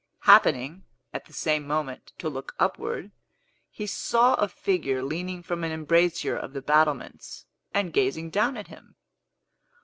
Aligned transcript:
Happening, 0.21 0.85
at 1.13 1.25
the 1.25 1.31
same 1.33 1.67
moment, 1.67 2.13
to 2.17 2.27
look 2.27 2.55
upward, 2.57 3.11
he 3.69 3.85
saw 3.85 4.33
a 4.33 4.47
figure 4.47 5.03
leaning 5.03 5.43
from 5.43 5.63
an 5.63 5.71
embrasure 5.71 6.35
of 6.35 6.53
the 6.53 6.61
battlements, 6.63 7.45
and 7.71 7.93
gazing 7.93 8.31
down 8.31 8.57
at 8.57 8.65
him. 8.69 8.95